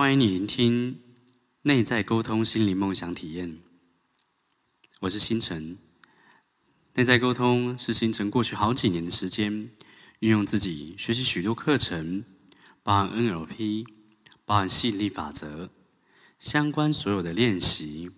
[0.00, 0.98] 欢迎你聆听
[1.60, 3.58] 内在沟通心灵梦想体验。
[5.00, 5.76] 我是星辰。
[6.94, 9.70] 内在沟通是星辰过去好几年的时间，
[10.20, 12.24] 运用自己学习许多课程，
[12.82, 13.86] 包含 NLP，
[14.46, 15.68] 包含吸引力法则，
[16.38, 18.10] 相关所有的练习，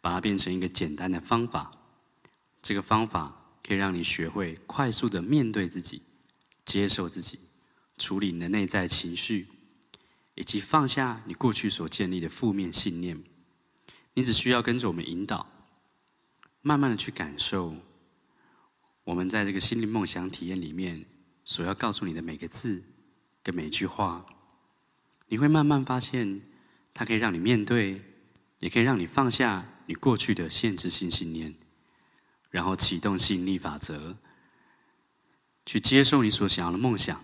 [0.00, 1.70] 把它变成一个简单的方法。
[2.60, 6.02] 这个方法可以让你学会快速的面对自己，
[6.64, 7.38] 接受自己，
[7.96, 9.46] 处理你的内在情绪，
[10.38, 13.20] 以及放下你过去所建立的负面信念。
[14.14, 15.44] 你只需要跟着我们引导，
[16.62, 17.74] 慢慢的去感受。
[19.02, 21.04] 我们在这个心灵梦想体验里面，
[21.44, 22.80] 所要告诉你的每个字
[23.42, 24.24] 跟每一句话，
[25.26, 26.40] 你会慢慢发现，
[26.94, 28.00] 它可以让你面对，
[28.60, 31.52] 也可以让你放下你过去的限制性信念，
[32.48, 34.16] 然后启动吸引力法则，
[35.66, 37.20] 去接受你所想要的梦想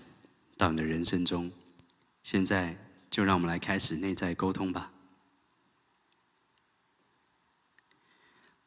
[0.56, 1.52] 到你的人生中。
[2.24, 2.76] 现在
[3.14, 4.93] 就让我们来开始内在沟通吧。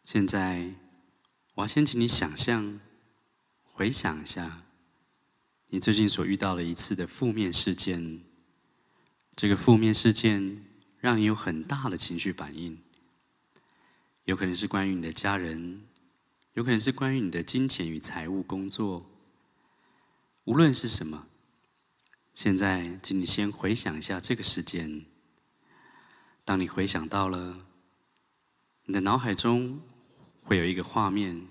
[0.06, 0.74] 现在，
[1.56, 2.80] 我要先请你想象。
[3.66, 4.64] 回想一下，
[5.68, 8.22] 你最近所遇到的一次的负面事件，
[9.36, 10.64] 这个负面事件
[11.02, 12.82] 让你有很大的情绪反应，
[14.24, 15.82] 有可能是关于你的家人，
[16.54, 19.06] 有可能是关于你的金钱与财务工作，
[20.46, 21.28] 无论是什么，
[22.38, 25.04] 现在请你先回想一下这个事件。
[26.46, 27.66] 当你回想到了，
[28.86, 29.82] 你的脑海中
[30.44, 31.48] 会有一个画面。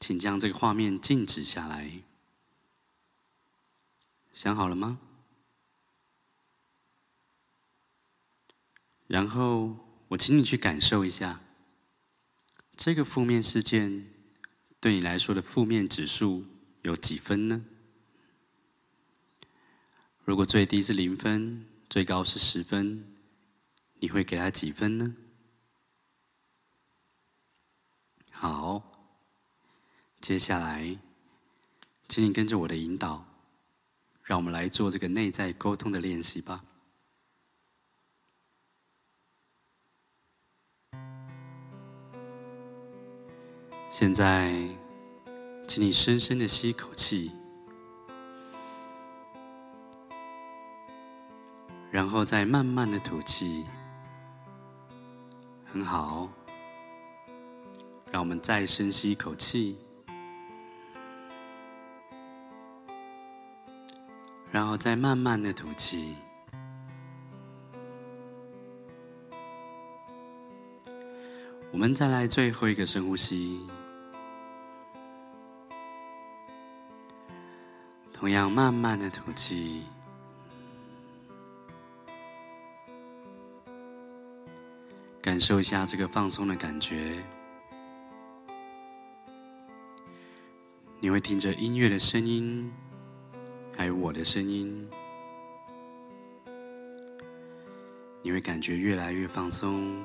[0.00, 2.02] 请将这个画面静止下来。
[4.32, 4.98] 想好了吗？
[9.06, 9.76] 然后
[10.08, 11.40] 我请你去感受一下，
[12.76, 14.04] 这个负面事件
[14.80, 16.44] 对你来说的负面指数
[16.82, 17.64] 有几分呢？
[20.26, 23.14] 如果最低是零分，最高是十分，
[24.00, 25.14] 你会给他几分呢？
[28.32, 28.82] 好。
[30.20, 30.98] 接下来，
[32.08, 33.24] 请你跟着我的引导，
[34.24, 36.64] 让我们来做这个内在沟通的练习吧。
[43.88, 44.50] 现在，
[45.68, 47.30] 请你深深的吸一口气，
[51.96, 53.64] 然后再慢慢的吐气。
[55.64, 56.28] 很好，
[58.10, 59.78] 让我们再深吸一口气。
[64.52, 66.14] 然后再慢慢的吐气。
[71.72, 73.66] 我们再来最后一个深呼吸。
[78.12, 79.86] 同样慢慢的吐气。
[85.36, 87.22] 感受一下这个放松的感觉。
[90.98, 92.72] 你会听着音乐的声音。
[93.76, 94.88] 还有我的声音，
[98.22, 100.02] 你会感觉越来越放松。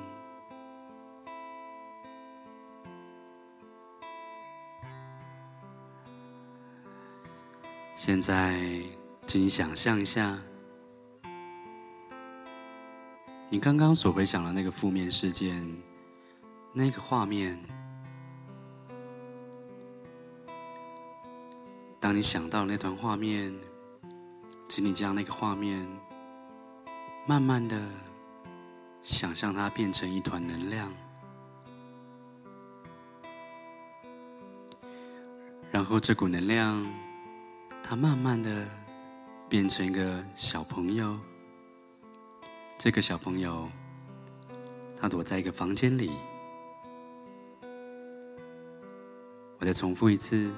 [7.96, 8.60] 现在，
[9.26, 10.38] 请你想象一下，
[13.52, 15.62] 你刚刚所回想的那个负面事件，
[16.72, 17.62] 那个画面。
[22.00, 23.54] 当你想到那段画面，
[24.70, 25.86] 请你将那个画面
[27.26, 27.78] 慢慢的
[29.02, 30.90] 想象它变成一团能量，
[35.70, 36.82] 然后这股能量，
[37.82, 38.66] 它慢慢的
[39.50, 41.18] 变成一个小朋友。
[42.82, 43.70] 这个小朋友，
[45.00, 46.10] 他躲在一个房间里。
[49.60, 50.52] 我再重复一次。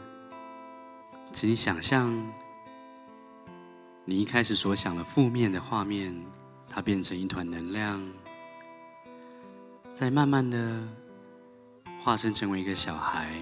[1.34, 2.10] 请你想象，
[4.06, 6.18] 你一开始所想的负面的画面，
[6.66, 8.03] 它变成一团能量，
[9.92, 10.82] 再慢慢的
[12.03, 13.38] 化身成为一个小孩，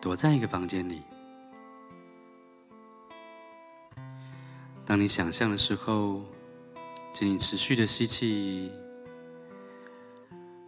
[0.00, 1.02] 躲在一个房间里。
[4.86, 6.22] 当你想象的时候，
[7.12, 8.72] 请你持续的吸气，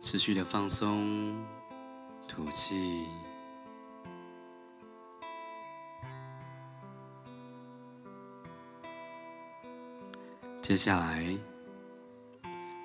[0.00, 1.34] 持续的放松，
[2.28, 3.06] 吐气。
[10.60, 11.24] 接下来，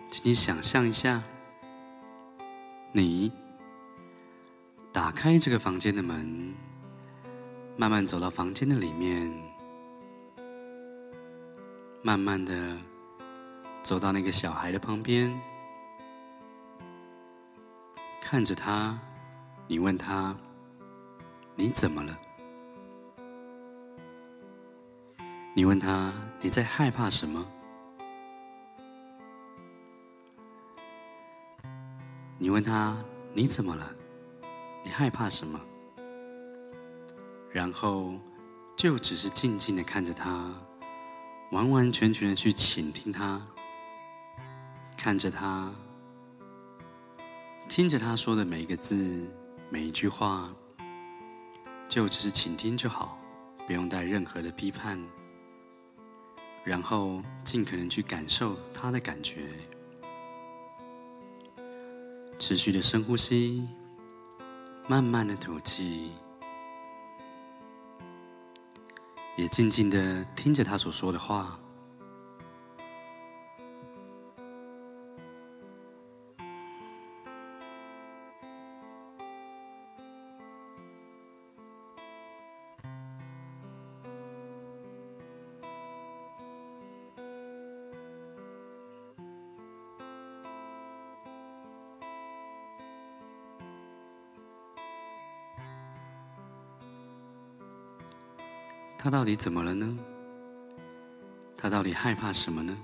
[0.10, 1.22] 请你想象一下，
[2.92, 3.32] 你
[4.94, 6.54] 打开这个房间的门，
[7.76, 9.32] 慢慢走到房间的里面，
[12.02, 12.78] 慢慢的
[13.88, 15.34] 走到那个小孩的旁边，
[18.20, 19.00] 看着他，
[19.66, 20.36] 你问他
[21.56, 22.20] ：“你怎么了？”
[25.56, 26.12] 你问他
[26.44, 27.48] ：“你在害怕什么？”
[32.38, 32.98] 你问他
[33.34, 33.90] ：“你怎么了？
[34.84, 35.58] 你害怕什么？”
[37.50, 38.12] 然后
[38.76, 40.52] 就只是静静的看着他，
[41.52, 43.42] 完完全全的去倾听他，
[44.98, 45.72] 看着他，
[47.70, 49.32] 听着他说的每一个字、
[49.70, 50.50] 每一句话，
[51.88, 53.18] 就只是倾听就好，
[53.66, 55.00] 不用带任何的批判。
[56.66, 59.48] 然后尽可能去感受他的感觉。
[62.38, 63.66] 持续的深呼吸，
[64.88, 66.12] 慢慢的吐气，
[69.38, 71.58] 也静静的听着他所说的话。
[99.08, 99.98] 他到底怎么了呢？
[101.56, 102.78] 他到底害怕什么呢？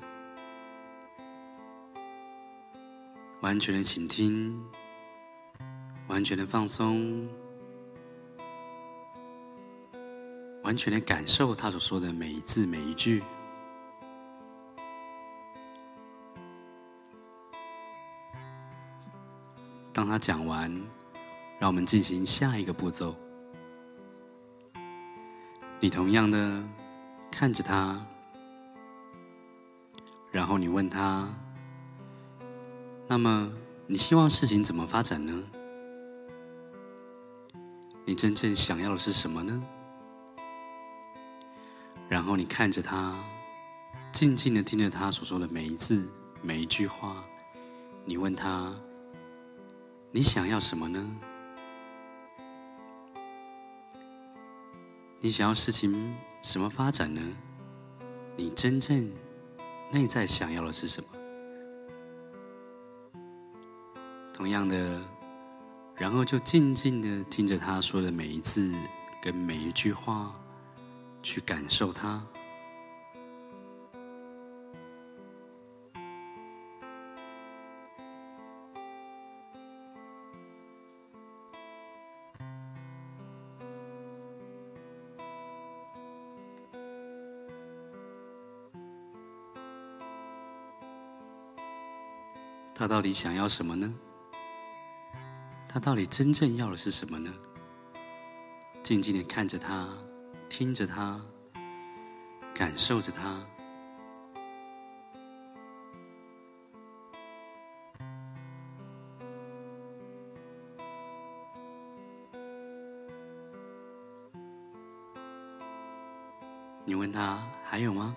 [3.42, 4.58] 完全的倾听，
[6.08, 7.28] 完全的放松，
[10.64, 13.22] 完全的感受他所说的每一字每一句。
[19.92, 20.72] 当他讲完，
[21.60, 23.14] 让我们进行下一个步骤。
[25.84, 26.64] 你同样的
[27.30, 28.02] 看着他，
[30.32, 31.28] 然后你问他
[33.06, 33.52] ：“那么
[33.86, 35.44] 你希望事情怎么发展呢？
[38.06, 39.62] 你真正想要的是什么呢？”
[42.08, 43.14] 然后你看着他，
[44.14, 46.10] 静静的听着他所说的每一字
[46.42, 47.22] 每一句话，
[48.06, 48.74] 你问他
[50.12, 51.06] ：“你想要什么呢？”
[55.26, 57.22] 你想要事情什么发展呢？
[58.36, 59.10] 你真正
[59.90, 61.08] 内在想要的是什么？
[64.34, 65.02] 同样的，
[65.96, 68.70] 然后就静静的听着他说的每一字
[69.22, 70.36] 跟每一句话，
[71.22, 72.22] 去感受他。
[92.76, 93.94] 他到底想要什么呢？
[95.68, 97.34] 他到底真正要的是什么呢？
[98.82, 99.88] 静静的看着他，
[100.50, 101.22] 听着他，
[102.54, 103.40] 感受着他。
[116.86, 118.16] 你问他还有吗？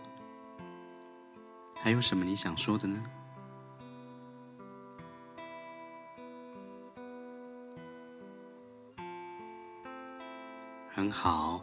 [1.76, 3.00] 还有什么你想说的呢？
[10.96, 11.60] 很好，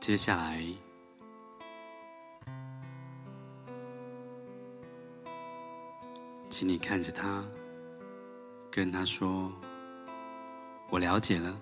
[0.00, 0.64] 接下来，
[6.48, 7.44] 请你看着他，
[8.70, 9.52] 跟他说
[10.88, 11.60] ：“我了解了。”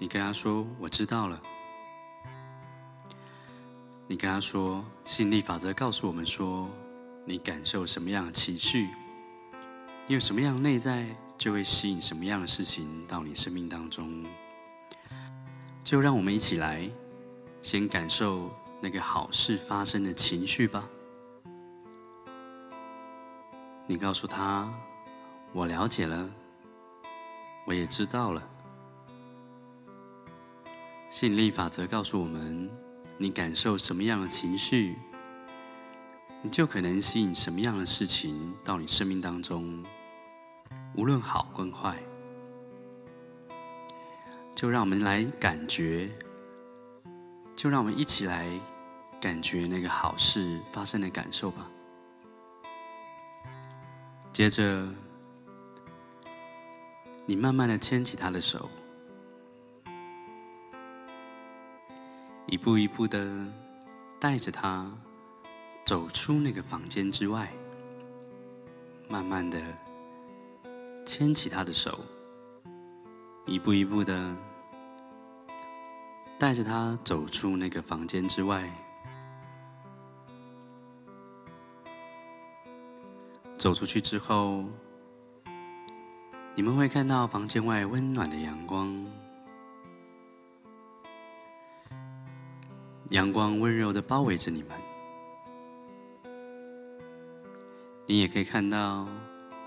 [0.00, 1.38] 你跟他说：“我知道了。”
[4.08, 6.66] 你跟他说：“吸引力法则告诉我们说，
[7.26, 8.88] 你感受什么样的情绪，
[10.06, 11.06] 你有什么样的内在，
[11.36, 14.24] 就会吸引什么样的事情到你生命当中。”
[15.84, 16.90] 就让我们一起来，
[17.60, 18.50] 先感受
[18.80, 20.88] 那个好事发生的情绪吧。
[23.86, 24.72] 你告诉他
[25.52, 26.30] ：“我了解了，
[27.66, 28.42] 我也知道了。”
[31.10, 32.70] 吸引力法则告诉我们：
[33.18, 34.96] 你感受什么样的情绪，
[36.40, 39.84] 你就可能吸引什么样的事情到你生命当中，
[40.96, 42.02] 无论好跟坏。
[44.54, 46.08] 就让我们来感觉，
[47.56, 48.48] 就让我们一起来
[49.20, 51.68] 感觉那个好事发生的感受吧。
[54.32, 54.88] 接着，
[57.26, 58.70] 你慢慢的牵起他的手，
[62.46, 63.46] 一步一步的
[64.20, 64.90] 带着他
[65.84, 67.52] 走出那个房间之外，
[69.08, 69.60] 慢慢的
[71.04, 72.00] 牵起他的手，
[73.46, 74.34] 一步一步的
[76.38, 78.68] 带着他走出那个房间之外。
[83.56, 84.64] 走出去之后，
[86.54, 88.94] 你们会看到房间外温暖的阳光，
[93.10, 94.70] 阳光温柔的包围着你们。
[98.06, 99.08] 你也可以看到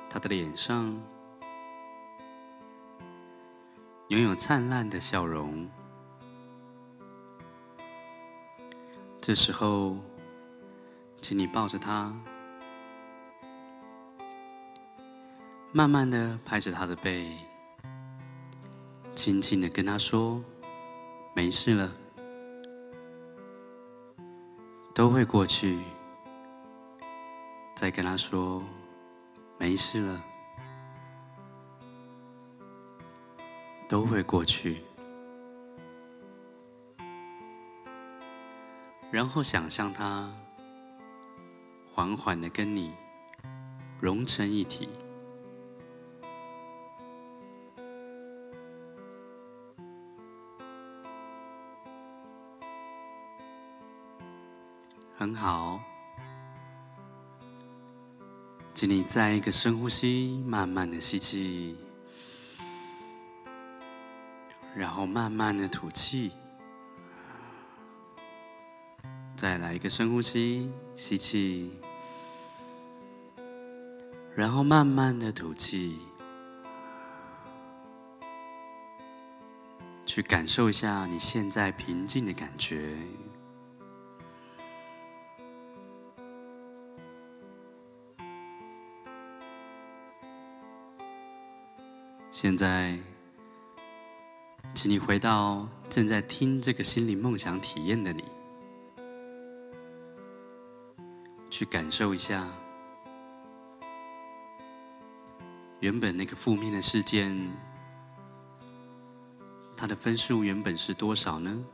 [0.10, 0.96] 他的脸上
[4.10, 5.70] 拥有灿烂的笑容。
[9.20, 9.98] 这时候，
[11.22, 12.14] 请你抱着他。
[15.74, 17.30] 慢慢的拍着他的背，
[19.14, 20.42] 轻轻的跟他说
[21.36, 21.92] ：“没事了，
[24.96, 25.78] 都会过去。”
[27.76, 28.64] 再跟他说
[29.60, 30.24] ：“没事了，
[33.88, 34.84] 都会过去。”
[39.10, 40.30] 然后想象它
[41.86, 42.94] 缓缓的跟你
[44.00, 44.90] 融成一体。
[55.20, 55.80] 很好，
[58.74, 61.76] 请你再一个深呼吸，慢慢的吸气，
[64.78, 66.32] 然后慢慢的吐气，
[69.36, 71.72] 再来一个深呼吸，吸气，
[74.36, 75.98] 然后慢慢的吐气，
[80.06, 82.96] 去感受一下你现在平静的感觉。
[92.32, 92.96] 现在，
[94.78, 98.24] 请你回到正在听这个心灵梦想体验的你，
[101.50, 102.48] 去感受一下，
[105.80, 107.36] 原本那个负面的事件，
[109.76, 111.66] 它的分数原本是多少呢？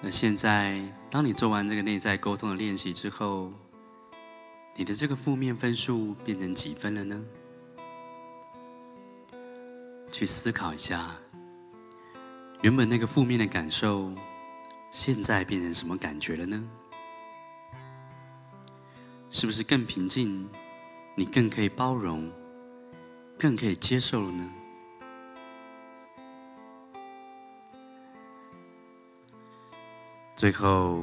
[0.00, 0.80] 那现在，
[1.10, 3.52] 当你做完这个内在沟通的练习之后，
[4.74, 7.22] 你的这个负面分数变成几分了呢？
[10.12, 11.16] 去思考一下，
[12.60, 14.12] 原本那个负面的感受，
[14.90, 16.62] 现在变成什么感觉了呢？
[19.30, 20.46] 是不是更平静？
[21.14, 22.30] 你更可以包容，
[23.38, 24.52] 更可以接受了呢？
[30.36, 31.02] 最后，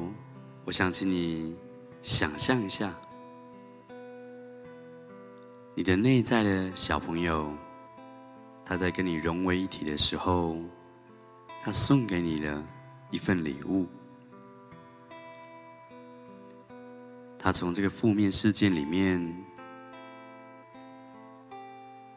[0.66, 1.56] 我想请你
[2.00, 2.94] 想象一下。
[5.74, 7.52] 你的内在的小朋友，
[8.70, 10.56] 他在跟你融为一体的时候，
[11.60, 12.64] 他送给你了
[13.10, 13.88] 一份礼物。
[17.40, 19.20] 他从这个负面事件里面，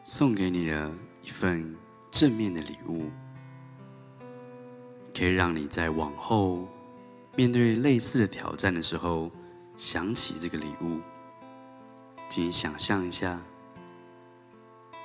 [0.03, 1.75] 送给你了一份
[2.11, 3.09] 正面的礼物，
[5.11, 6.67] 可以让你在往后
[7.35, 9.31] 面对类似的挑战的时候，
[9.75, 10.99] 想起这个礼物。
[12.29, 13.41] 请你想象一下。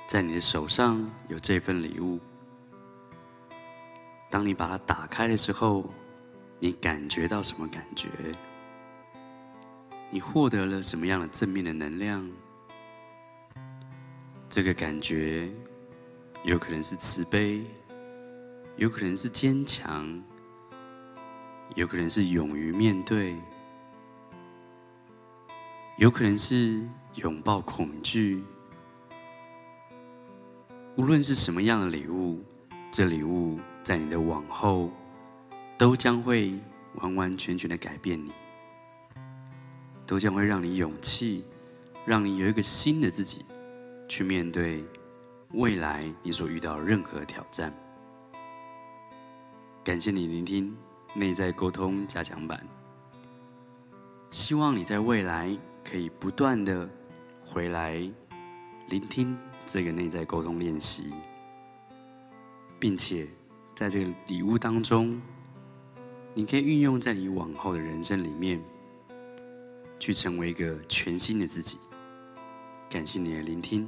[0.09, 2.19] 在你的手上有这份礼物，
[4.27, 5.87] 当你把它打开的时候，
[6.57, 8.09] 你感觉到什么感觉？
[10.09, 12.27] 你获得了什么样的正面的能量？
[14.49, 15.47] 这个感觉
[16.43, 17.63] 有可能是慈悲，
[18.77, 20.23] 有可能是坚强，
[21.75, 23.35] 有可能是勇于面对，
[25.99, 28.43] 有可能是拥抱恐惧。
[30.99, 32.43] 无论是什么样的礼物，
[32.91, 34.91] 这礼物在你的往后，
[35.77, 36.59] 都将会
[36.95, 38.33] 完完全全的改变你，
[40.05, 41.45] 都将会让你勇气，
[42.05, 43.45] 让你有一个新的自己，
[44.09, 44.83] 去面对
[45.53, 47.73] 未来你所遇到任何挑战。
[49.81, 50.75] 感谢你聆听
[51.13, 52.61] 内在沟通加强版，
[54.29, 56.89] 希望你在未来可以不断的
[57.45, 57.93] 回来
[58.89, 59.37] 聆听。
[59.71, 61.13] 这个内在沟通练习，
[62.79, 63.27] 并且
[63.75, 65.21] 在这个礼物当中，
[66.33, 68.59] 你可以运用在你往后的人生里面，
[69.99, 71.77] 去成为一个全新的自己。
[72.89, 73.87] 感谢你的聆听。